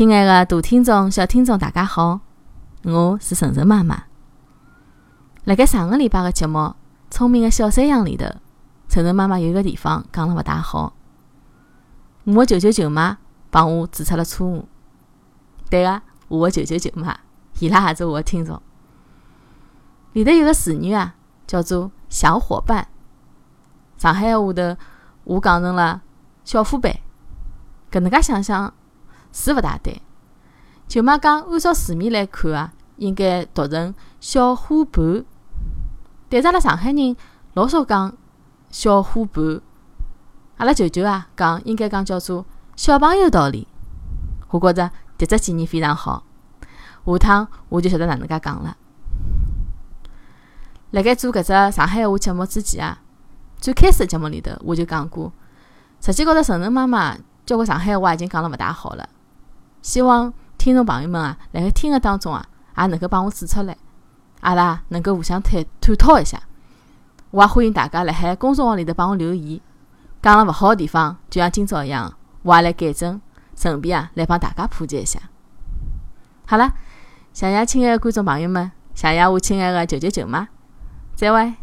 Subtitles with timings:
[0.00, 2.20] 亲爱的大听众、小听众，大家好，
[2.84, 4.04] 我是晨晨妈妈。
[5.44, 6.58] 辣盖上个礼拜个节目
[7.10, 8.24] 《聪明的小山羊》里头，
[8.88, 10.94] 晨晨妈妈有一个地方讲了勿大好，
[12.24, 13.18] 我个舅舅舅妈
[13.50, 14.66] 帮我指出了错误。
[15.68, 17.14] 对个，我个舅舅舅妈，
[17.58, 18.58] 伊拉也是我个听众。
[20.14, 21.14] 里头有个词语啊，
[21.46, 22.88] 叫做“小伙伴”。
[24.00, 24.76] 上海话头
[25.24, 26.00] 我讲成了
[26.42, 26.90] “小伙伴”，
[27.92, 28.72] 搿能介想想
[29.32, 30.02] 是勿大对。
[30.88, 35.24] 舅妈讲，按照字面来看啊，应该读成“小伙伴”。
[36.28, 37.16] 但是阿拉上海人
[37.54, 38.16] 老少讲
[38.70, 39.60] “小伙伴”，
[40.58, 42.44] 阿拉舅舅啊讲应该讲叫做
[42.74, 43.68] “小朋友道理”。
[44.50, 46.24] 我觉着迭只建议非常好，
[47.06, 48.76] 下趟我就晓得哪能介讲了。
[50.90, 52.98] 辣盖做搿只上海话节目之前啊，
[53.58, 55.32] 最开始节目里头我就讲过，
[56.00, 59.08] 实际高头晨晨妈妈交关上海话已经讲了勿大好了。
[59.82, 63.76] 希望听众朋友们啊，辣盖听个当中啊，也能够帮我指出来，
[64.40, 66.40] 阿拉能够互相探探讨一下。
[67.30, 69.60] 我也欢迎大家辣海公众号里头帮我留言，
[70.22, 73.20] 讲了勿好个地方，就像今朝一样，我也来改正，
[73.56, 75.20] 顺便啊来帮大家普及一下。
[76.46, 76.72] 好了，
[77.32, 80.48] 谢谢亲爱的观众朋友们，谢谢我亲爱的舅舅舅妈。
[81.14, 81.54] 再会。